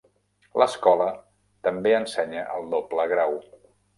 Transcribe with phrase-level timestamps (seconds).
[0.61, 1.09] L'escola
[1.69, 3.37] també ensenya el doble grau.